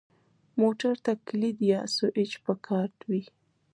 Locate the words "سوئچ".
1.95-2.31